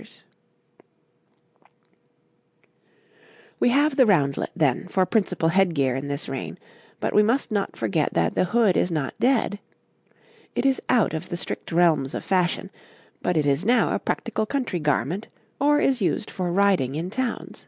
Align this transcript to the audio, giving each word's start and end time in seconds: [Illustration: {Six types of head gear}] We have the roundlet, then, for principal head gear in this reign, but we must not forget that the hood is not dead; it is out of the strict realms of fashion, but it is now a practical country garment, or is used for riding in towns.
[Illustration: 0.00 0.24
{Six 0.48 0.82
types 1.60 1.60
of 1.60 1.92
head 1.92 2.94
gear}] 3.44 3.54
We 3.60 3.68
have 3.68 3.96
the 3.96 4.06
roundlet, 4.06 4.50
then, 4.56 4.88
for 4.88 5.04
principal 5.04 5.48
head 5.50 5.74
gear 5.74 5.94
in 5.94 6.08
this 6.08 6.26
reign, 6.26 6.56
but 7.00 7.12
we 7.14 7.22
must 7.22 7.50
not 7.50 7.76
forget 7.76 8.14
that 8.14 8.34
the 8.34 8.46
hood 8.46 8.78
is 8.78 8.90
not 8.90 9.12
dead; 9.20 9.58
it 10.54 10.64
is 10.64 10.80
out 10.88 11.12
of 11.12 11.28
the 11.28 11.36
strict 11.36 11.70
realms 11.70 12.14
of 12.14 12.24
fashion, 12.24 12.70
but 13.20 13.36
it 13.36 13.44
is 13.44 13.66
now 13.66 13.94
a 13.94 13.98
practical 13.98 14.46
country 14.46 14.78
garment, 14.80 15.28
or 15.60 15.78
is 15.80 16.00
used 16.00 16.30
for 16.30 16.50
riding 16.50 16.94
in 16.94 17.10
towns. 17.10 17.66